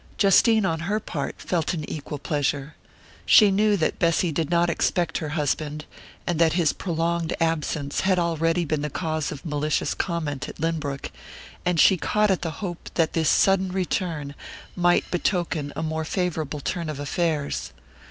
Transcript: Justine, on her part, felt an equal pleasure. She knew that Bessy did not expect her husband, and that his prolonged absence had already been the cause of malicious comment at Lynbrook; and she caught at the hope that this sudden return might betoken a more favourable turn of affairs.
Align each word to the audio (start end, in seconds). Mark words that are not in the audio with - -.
Justine, 0.17 0.65
on 0.65 0.79
her 0.89 0.99
part, 0.99 1.39
felt 1.39 1.75
an 1.75 1.87
equal 1.87 2.17
pleasure. 2.17 2.73
She 3.23 3.51
knew 3.51 3.77
that 3.77 3.99
Bessy 3.99 4.31
did 4.31 4.49
not 4.49 4.67
expect 4.67 5.19
her 5.19 5.29
husband, 5.37 5.85
and 6.25 6.39
that 6.39 6.53
his 6.53 6.73
prolonged 6.73 7.35
absence 7.39 7.99
had 7.99 8.17
already 8.17 8.65
been 8.65 8.81
the 8.81 8.89
cause 8.89 9.31
of 9.31 9.45
malicious 9.45 9.93
comment 9.93 10.49
at 10.49 10.59
Lynbrook; 10.59 11.11
and 11.67 11.79
she 11.79 11.97
caught 11.97 12.31
at 12.31 12.41
the 12.41 12.49
hope 12.65 12.89
that 12.95 13.13
this 13.13 13.29
sudden 13.29 13.71
return 13.71 14.33
might 14.75 15.05
betoken 15.11 15.71
a 15.75 15.83
more 15.83 16.03
favourable 16.03 16.61
turn 16.61 16.89
of 16.89 16.99
affairs. 16.99 17.71